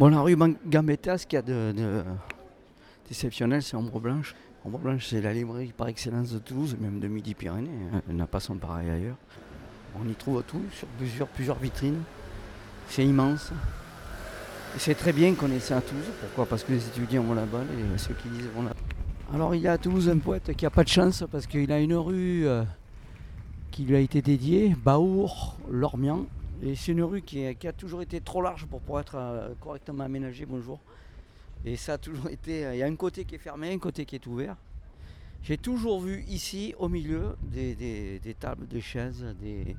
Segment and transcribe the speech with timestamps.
[0.00, 0.34] Bon, la rue
[0.66, 2.02] Gambetta, ce qu'il y a de, de-
[3.06, 4.34] d'exceptionnel, c'est Ombre Blanche.
[4.64, 7.68] Ombre Blanche, c'est la librairie par excellence de Toulouse, même de Midi-Pyrénées.
[7.92, 8.00] hein.
[8.08, 9.16] Elle n'a pas son pareil ailleurs.
[10.02, 10.88] On y trouve tout sur
[11.28, 12.00] plusieurs, vitrines.
[12.88, 13.52] C'est immense.
[14.78, 16.06] C'est très bien qu'on ait ça à Toulouse.
[16.22, 16.46] Pourquoi?
[16.46, 18.70] Parce que les étudiants vont là-bas et ceux qui lisent vont là
[19.34, 21.70] Alors il y a à Toulouse un poète qui n'a pas de chance parce qu'il
[21.72, 22.62] a une rue euh,
[23.70, 26.24] qui lui a été dédiée, Baour Lormian.
[26.62, 30.04] Et c'est une rue qui, a toujours été trop large pour pouvoir être euh, correctement
[30.04, 30.44] aménagée.
[30.44, 30.78] Bonjour.
[31.64, 32.66] Et ça a toujours été.
[32.66, 34.56] euh, Il y a un côté qui est fermé, un côté qui est ouvert.
[35.42, 39.74] J'ai toujours vu ici, au milieu, des, des- tables, des chaises, des,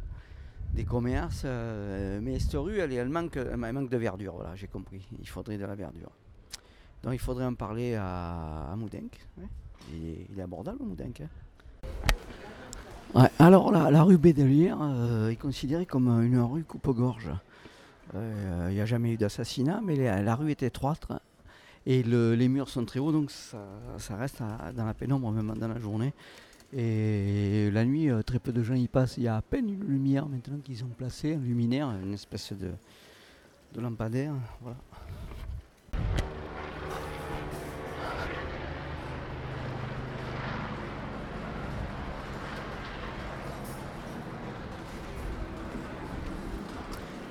[0.74, 1.44] des commerces.
[1.46, 4.34] euh, mais cette rue, elle, elle manque, elle manque de verdure.
[4.34, 5.08] Voilà, j'ai compris.
[5.20, 6.10] Il faudrait de la verdure.
[7.04, 9.12] Donc il faudrait en parler à, à Moudenc.
[9.94, 11.22] est, il est abordable, Moudenc.
[11.22, 11.28] hein.
[13.40, 17.30] Alors la, rue Bédelière euh, est considérée comme une rue coupe-gorge.
[18.16, 21.08] Euh, Il n'y a jamais eu d'assassinat, mais la, rue est étroite
[21.86, 24.42] et le- les murs sont très hauts, donc ça, reste
[24.76, 26.14] dans la pénombre même dans la journée.
[26.74, 29.18] Et la nuit, euh, très peu de gens y passent.
[29.18, 32.54] Il y a à peine une lumière maintenant qu'ils ont placé, un luminaire, une espèce
[32.54, 32.72] de,
[33.82, 34.34] lampadaire.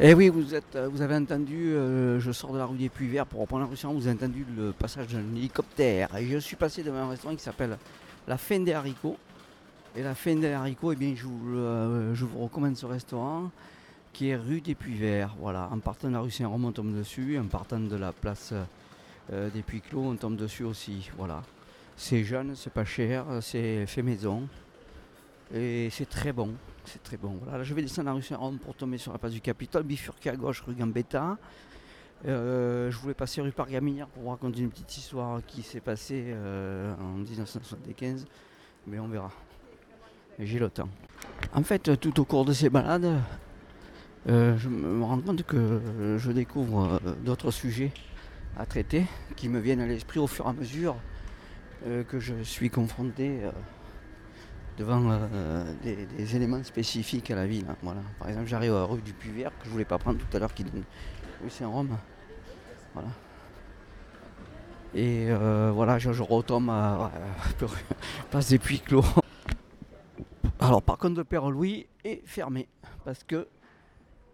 [0.02, 2.88] Eh oui, vous, êtes, euh, vous avez entendu, euh, je sors de la rue des
[2.88, 6.16] Puits Verts pour reprendre la rue Saint, vous avez entendu le passage d'un hélicoptère.
[6.16, 7.76] Et je suis passé devant un restaurant qui s'appelle
[8.26, 9.18] La Fin des Haricots.
[9.94, 12.86] Et La Fin des Haricots, eh bien, je, vous, le- euh, je vous recommande ce
[12.86, 13.50] restaurant
[14.14, 15.34] qui est rue des Puits Verts.
[15.38, 17.38] Voilà, en partant de la rue Saint-Rome, on tombe dessus.
[17.38, 18.54] En partant de la place
[19.30, 21.10] des Puits Clos, on tombe dessus aussi.
[21.18, 21.42] Voilà.
[21.96, 24.48] C'est jeune, c'est pas cher, c'est fait maison.
[25.54, 26.54] Et c'est très bon.
[26.84, 27.38] C'est très bon.
[27.42, 29.82] Voilà, là, je vais descendre la rue Saint-Rome pour tomber sur la place du Capitole,
[29.82, 31.38] bifurquer à gauche rue Gambetta.
[32.26, 36.94] Euh, je voulais passer rue Pargaminière pour raconter une petite histoire qui s'est passée euh,
[37.00, 38.26] en 1975,
[38.86, 39.30] mais on verra.
[40.38, 40.88] J'ai le temps.
[41.54, 43.20] En fait, tout au cours de ces balades,
[44.28, 45.80] euh, je me rends compte que
[46.18, 47.92] je découvre d'autres sujets
[48.58, 50.96] à traiter qui me viennent à l'esprit au fur et à mesure
[52.08, 53.40] que je suis confronté
[54.80, 57.66] devant euh, des, éléments spécifiques à la ville.
[57.68, 58.00] hein, Voilà.
[58.18, 60.36] Par exemple, j'arrive à la rue du Puy Vert que je voulais pas prendre tout
[60.36, 60.84] à l'heure, qui donne
[61.42, 61.98] rue Saint-Rome.
[62.94, 63.08] Voilà.
[64.94, 67.10] Et euh, voilà, je, je retombe à, à
[68.30, 69.04] place des Puits Clos.
[70.58, 72.66] Alors, par contre, le Père Louis est fermé
[73.04, 73.48] parce que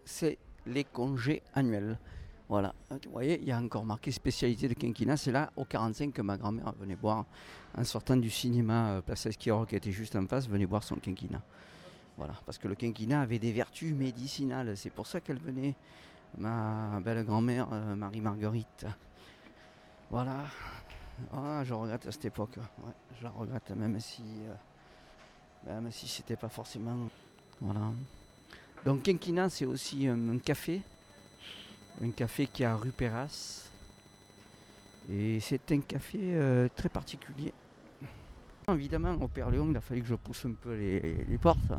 [0.05, 1.99] c'est les congés annuels.
[2.49, 5.17] Voilà, vous voyez, il y a encore marqué spécialité de quinquina.
[5.17, 7.25] C'est là, au 45, que ma grand-mère venait boire
[7.77, 10.97] en sortant du cinéma euh, Place Esquirol qui était juste en face, venait boire son
[10.97, 11.43] quinquina.
[12.17, 14.77] Voilà, parce que le quinquina avait des vertus médicinales.
[14.77, 15.75] C'est pour ça qu'elle venait,
[16.39, 18.87] ma belle grand-mère euh, Marie-Marguerite.
[20.11, 20.45] Voilà.
[21.33, 22.59] Ah, je regrette à cette époque.
[23.19, 24.23] Je la regrette, même si,
[25.67, 27.09] euh, même si c'était pas forcément.
[27.61, 27.93] Voilà.
[28.85, 30.83] Donc quinquina, c'est aussi euh, un café,
[32.03, 33.71] un café qui à rue Perras.
[35.09, 37.53] Et c'est un café euh, très particulier.
[38.69, 41.73] Évidemment, au Père Léon, il a fallu que je pousse un peu les, portes.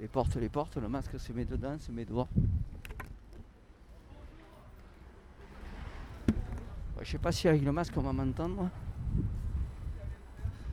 [0.00, 2.28] Les portes, les portes, le masque se met dedans, se met dehors.
[7.00, 8.68] Je sais pas si avec le masque on va m'entendre.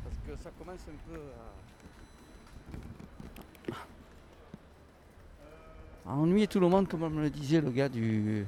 [0.04, 1.81] Parce que ça commence un peu à...
[6.14, 8.46] ennuyer tout le monde, comme me le disait le gars du...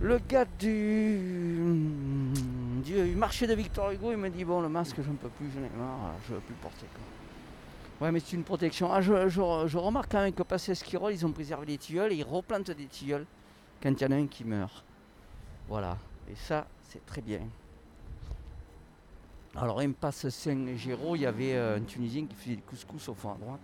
[0.00, 1.54] Le gars du...
[2.84, 5.60] du marché de Victor Hugo, il me dit bon le masque j'en peux plus, j'en
[5.60, 6.86] ai marre, veux plus le porter.
[8.00, 8.92] Ouais mais c'est une protection.
[8.92, 12.12] Ah je, je- je remarque quand même que passé Esquirol, ils ont préservé les tilleuls
[12.12, 13.26] et ils replantent des tilleuls
[13.80, 14.84] quand il y en a un qui meurt.
[15.68, 15.96] Voilà.
[16.28, 17.40] Et ça, c'est très bien.
[19.54, 23.32] Alors, impasse Saint-Géraud, il y avait euh, un Tunisien qui faisait des couscous au fond
[23.32, 23.60] à droite.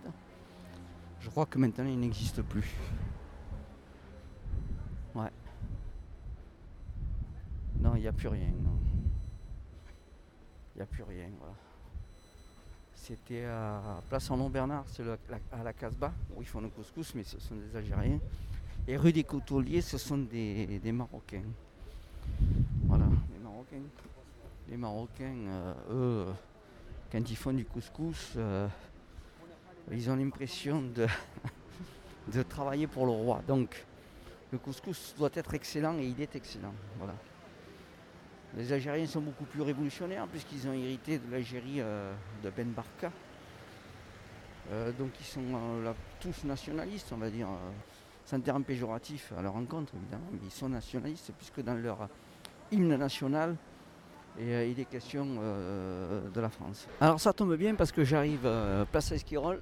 [1.21, 2.75] Je crois que maintenant, il n'existe plus.
[5.15, 5.29] Ouais.
[7.79, 8.49] Non, il n'y a plus rien.
[10.75, 11.53] Il n'y a plus rien, voilà.
[12.95, 15.03] C'était à Place en Bernard, c'est
[15.51, 18.19] à la Casbah, où ils font le couscous, mais ce sont des Algériens.
[18.87, 21.43] Et rue des Couteliers, ce sont des, des Marocains.
[22.85, 23.83] Voilà, les Marocains.
[24.69, 26.33] Les Marocains, euh, eux,
[27.11, 28.67] quand ils font du couscous, euh,
[29.91, 30.81] ils ont l'impression
[32.31, 33.41] de, travailler pour le roi.
[33.47, 33.85] Donc,
[34.51, 36.73] le couscous doit être excellent et il est excellent.
[36.97, 37.15] Voilà.
[38.57, 42.13] Les Algériens sont beaucoup plus révolutionnaires puisqu'ils ont hérité de l'Algérie euh,
[42.43, 43.11] de Ben Barka.
[44.71, 45.93] Euh, donc ils sont euh,
[46.45, 47.47] nationalistes, on va dire.
[48.25, 52.09] sans terme péjoratif à leur rencontre évidemment, mais ils sont nationalistes puisque dans leur
[52.71, 53.55] hymne national,
[54.37, 56.87] et il est question de la France.
[57.01, 59.61] Alors ça tombe bien parce que j'arrive à place Esquirol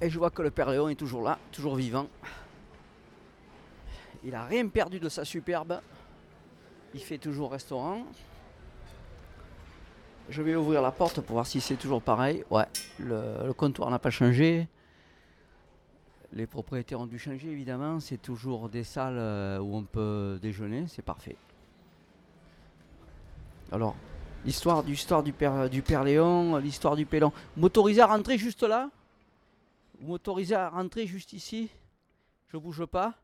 [0.00, 2.08] et je vois que le Père Léon est toujours là, toujours vivant.
[4.24, 5.80] Il n'a rien perdu de sa superbe.
[6.94, 8.04] Il fait toujours restaurant.
[10.28, 12.44] Je vais ouvrir la porte pour voir si c'est toujours pareil.
[12.50, 12.66] Ouais,
[12.98, 14.68] le, comptoir n'a pas changé.
[16.32, 18.00] Les propriétaires ont dû changer évidemment.
[18.00, 20.84] C'est toujours des salles euh, où on peut déjeuner.
[20.86, 21.36] C'est parfait.
[23.72, 23.94] Alors,
[24.44, 27.32] l'histoire du, père, Léon, l'histoire du Pélon.
[27.56, 28.90] Motorisé à rentrer juste là?
[30.00, 31.70] Vous m'autorisez à rentrer juste ici?
[32.48, 33.14] Je bouge pas?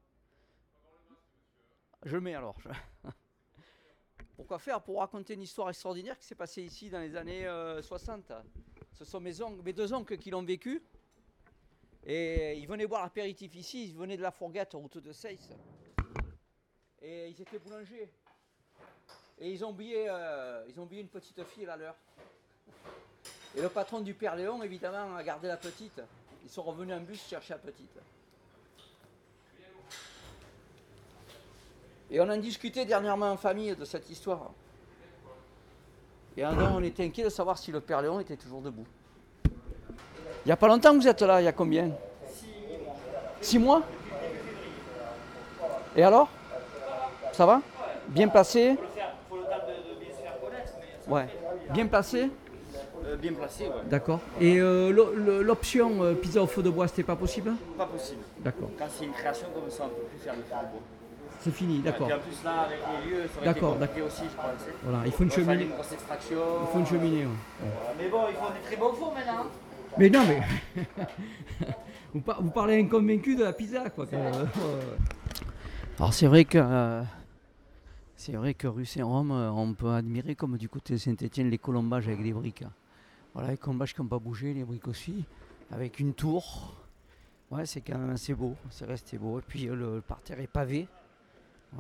[2.05, 2.55] Je mets alors.
[4.37, 7.49] Pourquoi faire Pour raconter une histoire extraordinaire qui s'est passée ici dans les années
[7.83, 8.31] 60.
[8.31, 8.43] Euh,
[8.93, 10.81] Ce sont mes, deux oncles qui l'ont vécu.
[12.05, 15.51] Et ils venaient boire l'apéritif ici, ils venaient de la Fourguette, route de Seyss.
[17.03, 18.13] Et ils étaient boulangers.
[19.39, 21.95] Et ils ont oublié, euh, ils ont oublié une petite fille à l'heure.
[23.55, 26.01] Et le patron du Père Léon, évidemment, a gardé la petite.
[26.45, 27.99] Ils sont revenus en bus chercher la petite.
[32.11, 34.51] Et on en discutait dernièrement en famille de cette histoire.
[36.37, 38.87] Et on était inquiet de savoir si le Père Léon était toujours debout.
[39.45, 41.91] Il n'y a pas longtemps que vous êtes là, il y a combien?
[42.31, 42.49] Six
[42.79, 42.95] mois.
[43.41, 43.83] Six mois?
[45.97, 46.29] Et alors?
[47.33, 47.61] Ça va?
[48.09, 48.77] Bien placé
[49.29, 50.73] faut le temps de, bien se faire connaître.
[51.09, 51.27] Ouais.
[51.73, 52.31] Bien placé
[53.07, 53.73] euh, bien placé, ouais.
[53.89, 54.21] D'accord.
[54.41, 54.91] Et euh,
[55.43, 58.23] l'option euh, pizza au feu de bois, c'était pas possible Pas possible.
[58.41, 58.71] D'accord.
[58.79, 60.81] Quand c'est une création comme ça, on ne peut plus faire le feu de bois.
[61.41, 62.11] C'est fini, d'accord.
[62.11, 64.75] Et en plus là, avec les lieux, ça aurait été compliqué aussi, je pense.
[64.83, 65.63] Voilà, il faut une cheminée.
[65.63, 66.39] Une grosse extraction.
[66.63, 67.69] Il faut une cheminée, ouais.
[67.99, 69.45] Mais bon, il faut des très bons fours maintenant.
[69.45, 69.51] Hein.
[69.99, 70.43] Mais non, mais
[72.15, 74.07] vous, vous, parlez inconvaincu de la pizza, quoi.
[75.99, 77.03] Alors c'est vrai que euh,
[78.17, 81.59] c'est vrai que rue Saint-Rome, euh, on peut admirer comme du côté de Saint-Étienne les
[81.59, 82.65] colombages avec les briques.
[83.35, 85.25] Voilà, les colombages qui n'ont pas bougé, les briques aussi,
[85.71, 86.75] avec une tour.
[87.51, 89.39] Ouais, c'est quand même assez beau, c'est resté beau.
[89.39, 90.89] Et puis euh, le parterre est pavé.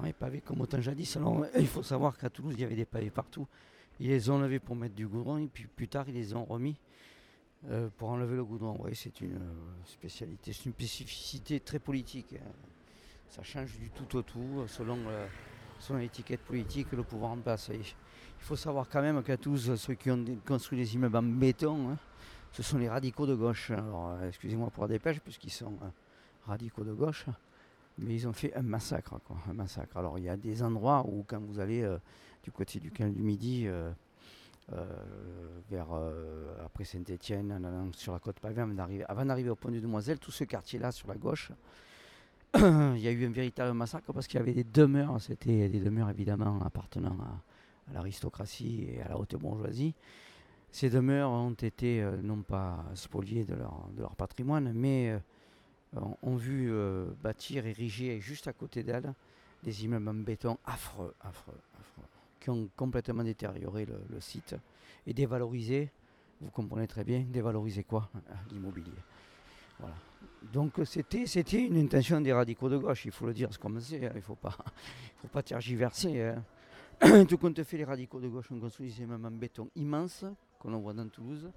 [0.02, 1.16] Ouais, pavés comme autant jadis.
[1.16, 3.46] Alors, il faut savoir qu'à Toulouse, il y avait des pavés partout.
[3.98, 6.44] Ils les ont levés pour mettre du goudron et puis plus tard, ils les ont
[6.44, 6.76] remis
[7.70, 8.76] euh, pour enlever le goudron.
[8.80, 12.34] Oui, c'est une euh, spécialité, c'est une spécificité très politique.
[12.34, 12.52] Hein.
[13.28, 15.26] Ça change du tout au tout selon, euh,
[15.80, 17.70] selon l'étiquette politique, le pouvoir en place.
[17.72, 17.84] il
[18.38, 21.96] faut savoir quand même qu'à Toulouse, ceux qui ont construit les immeubles en béton, hein,
[22.52, 23.70] ce sont les radicaux de gauche.
[23.70, 25.78] Alors, excusez-moi pour la dépêche, puisqu'ils sont
[26.46, 27.26] radicaux de gauche
[27.98, 29.96] mais ils ont fait un massacre, quoi, un massacre.
[29.96, 31.98] Alors il y a des endroits où quand vous allez euh,
[32.42, 33.90] du côté du canal du Midi, euh,
[34.72, 34.84] euh,
[35.70, 35.88] vers
[36.64, 38.62] après Saint-Étienne, sur la côte pavée,
[39.08, 41.52] avant d'arriver au pont du Demoiselle, tout ce quartier-là sur la gauche,
[42.96, 45.80] il y a eu un véritable massacre parce qu'il y avait des demeures, c'était des
[45.80, 49.94] demeures évidemment appartenant à, l'aristocratie et à la haute bourgeoisie.
[50.72, 55.16] Ces demeures ont été non pas spoliées de leur, patrimoine, mais
[56.22, 59.14] ont vu euh, bâtir, ériger juste à côté d'elle
[59.62, 62.08] des immeubles en béton affreux, affreux, affreux,
[62.40, 64.54] qui ont complètement détérioré le, site
[65.06, 65.90] et dévalorisé,
[66.40, 68.08] vous comprenez très bien, dévalorisé quoi?
[68.52, 68.92] L'immobilier.
[69.78, 69.94] Voilà.
[70.52, 73.80] Donc c'était, c'était une intention des radicaux de gauche, il faut le dire ce comme
[73.80, 74.50] c'est, hein, il ne faut pas,
[75.22, 76.22] faut pas tergiverser.
[76.22, 77.24] Hein.
[77.28, 80.24] Tout compte fait, les radicaux de gauche ont construit des immeubles en béton immenses,
[80.58, 81.50] qu'on voit dans Toulouse,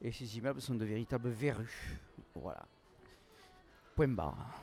[0.00, 2.00] et ces immeubles sont de véritables verrues.
[2.34, 2.66] Voilà.
[3.94, 4.62] Point barre.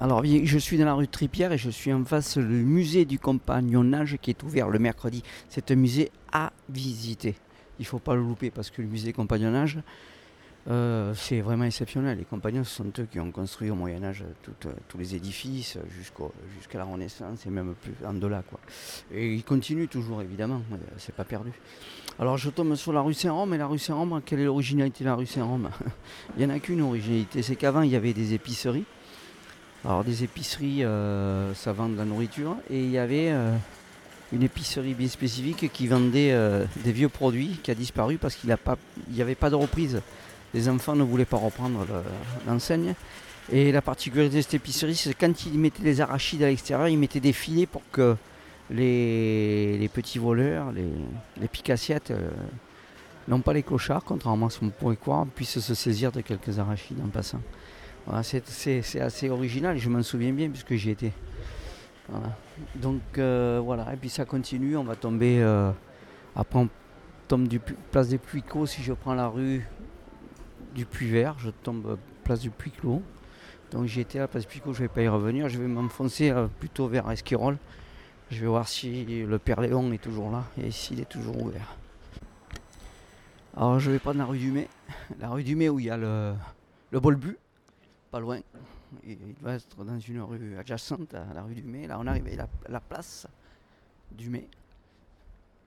[0.00, 3.18] Alors, je suis dans la rue Tripière et je suis en face du musée du
[3.18, 5.24] compagnonnage qui est ouvert le mercredi.
[5.48, 7.34] C'est un musée à visiter.
[7.80, 9.80] Il ne faut pas le louper parce que le musée compagnonnage,
[10.70, 12.18] euh, c'est vraiment exceptionnel.
[12.18, 14.24] Les compagnons, ce sont eux qui ont construit au Moyen-Âge
[14.66, 18.42] euh, tous les édifices jusqu'à la Renaissance et même plus en delà.
[19.10, 21.52] Et ils continuent toujours, évidemment, euh, c'est pas perdu.
[22.18, 25.08] Alors je tombe sur la rue Saint-Rome, et la rue Saint-Rome, quelle est l'originalité de
[25.08, 25.70] la rue Saint-Rome?
[26.36, 28.84] Il n'y en a qu'une originalité, c'est qu'avant il y avait des épiceries.
[29.84, 30.82] Alors des épiceries,
[31.54, 33.32] ça vend de la nourriture, et il y avait
[34.32, 36.36] une épicerie bien spécifique qui vendait
[36.82, 38.52] des vieux produits qui a disparu parce qu'il
[39.10, 40.02] n'y avait pas de reprise
[40.54, 41.86] les enfants ne voulaient pas reprendre
[42.46, 42.94] l'enseigne.
[43.50, 46.98] Et la particularité de cette épicerie, c'est quand ils mettaient les arachides à l'extérieur, ils
[46.98, 48.16] mettaient des filets pour que
[48.70, 50.88] les, petits voleurs, les,
[51.40, 52.30] les picassiettes, euh,
[53.28, 56.58] non pas les clochards, contrairement à ce qu'on pourrait croire, puissent se saisir de quelques
[56.58, 57.40] arachides en passant.
[58.22, 61.12] c'est assez original je m'en souviens bien puisque j'y étais.
[62.74, 65.70] Donc euh, voilà, et puis ça continue, on va tomber, euh,
[66.34, 66.68] après on
[67.28, 69.66] tombe du place des Puicots si je prends la rue
[70.78, 73.02] du Puy Vert, je tombe place du Puy Clos.
[73.72, 75.48] Donc j'y étais à Place Picot, je ne vais pas y revenir.
[75.48, 77.58] Je vais m'enfoncer euh, plutôt vers Esquirol.
[78.30, 81.76] Je vais voir si le Père Léon est toujours là et s'il est toujours ouvert.
[83.56, 84.68] Alors je vais prendre la rue du Mai.
[85.18, 86.34] La rue du Mai où il y a le,
[86.92, 87.36] le Bolbu,
[88.12, 88.38] pas loin.
[89.04, 91.88] il va être dans une rue adjacente à la rue du Mai.
[91.88, 93.26] Là on arrive à la, place
[94.12, 94.48] du Mai.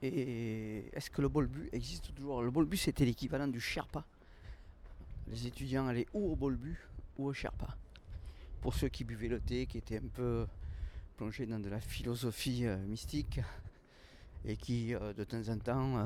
[0.02, 2.42] Et est-ce que le Bolbu existe toujours?
[2.44, 4.06] Le Bolbu c'était l'équivalent du Sherpa.
[5.32, 6.78] Les étudiants allaient ou au Bolbu
[7.18, 7.78] ou au Sherpa
[8.62, 10.46] pour ceux qui buvaient le thé, qui étaient un peu
[11.18, 13.40] plongés dans de la philosophie euh, mystique
[14.46, 16.06] et qui euh, de temps en temps euh,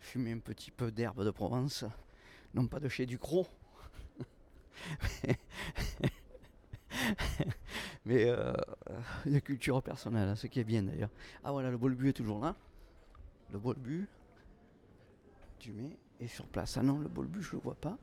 [0.00, 1.84] fumaient un petit peu d'herbe de Provence,
[2.54, 3.46] non pas de chez Ducrot,
[8.04, 8.26] mais
[9.26, 11.10] de culture personnelle, hein, ce qui est bien d'ailleurs.
[11.44, 12.56] Ah voilà, le bolbu est toujours là.
[13.52, 14.06] Le bolbu,
[15.58, 16.76] tu mets, et sur place.
[16.76, 17.96] Ah non, le bolbu, je le vois pas.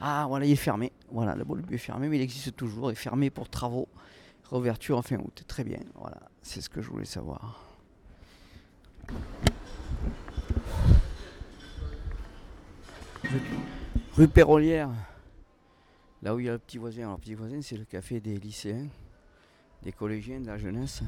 [0.00, 0.92] Ah voilà, il est fermé.
[1.10, 2.90] Voilà, le bolbu est fermé, mais il existe toujours.
[2.90, 3.88] Il est fermé pour travaux.
[4.50, 5.44] Réouverture en fin août.
[5.46, 5.80] Très bien.
[5.94, 7.62] Voilà, c'est ce que je voulais savoir.
[14.14, 14.90] Rue Pérolière,
[16.22, 17.02] là où il y a le petit voisin.
[17.02, 18.86] Alors, le petit voisin, c'est le café des lycéens,
[19.82, 21.02] des collégiens, de la jeunesse,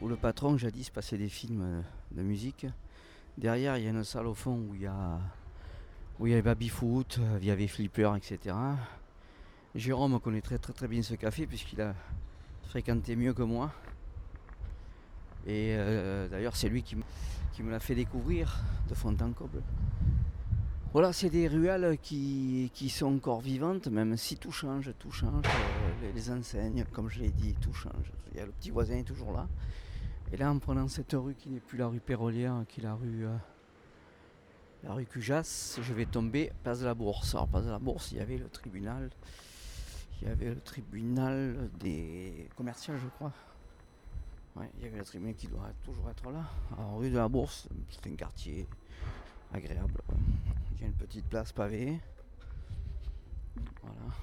[0.00, 2.66] où le patron jadis passait des films de musique.
[3.36, 5.20] Derrière, il y a une salle au fond où il y a
[6.18, 8.54] où il y avait Baby Foot, euh, il y avait Flipper, etc.
[9.74, 11.94] Jérôme connaît très très très bien ce café puisqu'il a
[12.68, 13.72] fréquenté mieux que moi.
[15.46, 19.32] Et euh, d'ailleurs c'est lui qui, me l'a fait découvrir de fond en.
[20.92, 25.44] Voilà, c'est des ruelles qui, sont encore vivantes, même si tout change, tout change.
[25.44, 28.12] Euh, les, enseignes, comme je l'ai dit, tout change.
[28.32, 29.46] Il y a le petit voisin est toujours là.
[30.32, 32.94] Et là, en prenant cette rue qui n'est plus la rue Pérolière, qui est la
[32.94, 33.26] rue
[34.94, 37.34] rue Cujas, je vais tomber place de la Bourse.
[37.34, 39.10] Alors place de la Bourse, il y avait le tribunal,
[40.20, 43.32] il y avait le tribunal des commerciaux, je crois.
[44.78, 46.44] Il y avait le tribunal qui doit toujours être là.
[46.76, 48.66] Alors rue de la Bourse, c'est un quartier
[49.52, 50.00] agréable.
[50.74, 52.00] Il y a une petite place pavée.
[53.82, 54.14] Voilà.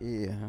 [0.00, 0.48] Et euh,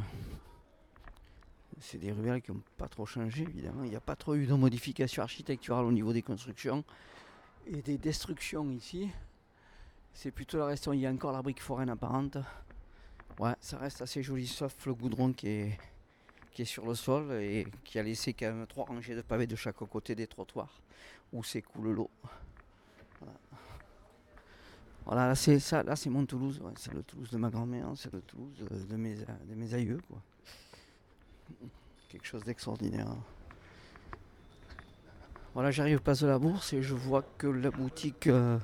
[1.80, 3.84] c'est des ruelles qui n'ont pas trop changé, évidemment.
[3.84, 6.84] Il n'y a pas trop eu de modifications architecturales au niveau des constructions
[7.70, 9.10] et des destructions ici.
[10.14, 10.94] C'est plutôt la restauration.
[10.94, 12.38] Il y a encore la brique foraine apparente.
[13.40, 15.78] Ouais, ça reste assez joli, sauf le goudron qui est,
[16.52, 19.46] qui est sur le sol et qui a laissé quand même trois rangées de pavés
[19.46, 20.82] de chaque côté des trottoirs
[21.32, 22.10] où s'écoule l'eau.
[25.06, 25.28] Voilà.
[25.28, 28.22] là c'est ça, là c'est mon Toulouse, c'est le Toulouse de ma grand-mère, c'est le
[28.22, 28.58] Toulouse
[28.90, 30.02] de mes, de mes aïeux.
[32.10, 33.16] Quelque chose d'extraordinaire.
[35.58, 38.60] Voilà, j'arrive pas de la bourse et je vois que la boutique euh,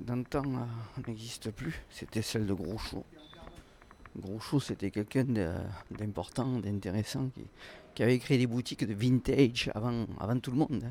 [0.00, 1.82] d'antan euh, n'existe plus.
[1.90, 3.04] C'était celle de Groucho.
[4.16, 5.24] Groucho, c'était quelqu'un
[5.90, 7.30] d'important, d'intéressant,
[7.96, 10.06] qui, avait créé des boutiques de vintage avant,
[10.40, 10.84] tout le monde.
[10.84, 10.90] Hein.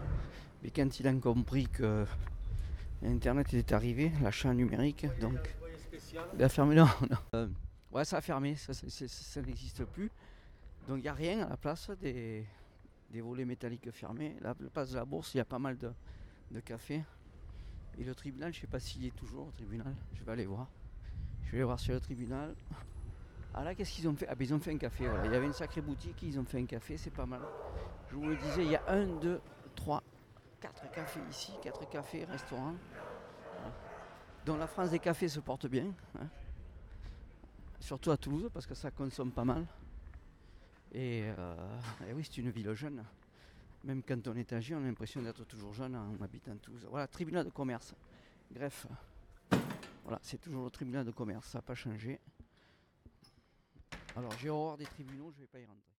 [0.62, 2.06] Mais quand il a compris que
[3.02, 5.56] Internet était arrivé, l'achat numérique, donc
[6.38, 6.76] il a fermé.
[6.76, 6.90] Non,
[7.36, 7.48] euh,
[7.94, 10.12] ouais, ça a fermé, ça n'existe plus.
[10.90, 12.44] Donc il n'y a rien à la place des,
[13.12, 14.36] des volets métalliques fermés.
[14.42, 15.92] Le place de la bourse, il y a pas mal de,
[16.52, 17.04] de cafés.
[17.98, 19.94] Et le tribunal, je ne sais pas s'il est toujours au tribunal.
[20.14, 20.68] Je vais aller voir.
[21.44, 22.56] Je vais aller voir sur le tribunal.
[23.54, 24.28] Ah là, qu'est-ce qu'ils ont fait?
[24.30, 25.08] Ah, ben, ils ont fait un café.
[25.08, 25.26] Voilà.
[25.26, 27.42] Il y avait une sacrée boutique, ils ont fait un café, c'est pas mal.
[28.10, 29.42] Je vous le disais, il y a un, deux,
[29.76, 30.02] trois,
[30.62, 32.76] quatre cafés ici, quatre cafés, restaurants.
[34.46, 35.94] Dont la France des cafés se porte bien.
[36.18, 36.28] Hein.
[37.80, 39.66] Surtout à Toulouse, parce que ça consomme pas mal.
[40.96, 43.04] Euh, et, oui, c'est une ville jeune.
[43.84, 46.86] Même quand on est âgé, on a l'impression d'être toujours jeune en habitant tous.
[46.90, 47.96] Voilà, tribunal de commerce.
[48.52, 48.88] Greffe.
[50.04, 52.20] Voilà, c'est toujours le tribunal de commerce, ça n'a pas changé.
[54.16, 55.91] Alors j'ai horreur des tribunaux, je ne vais pas y rentrer.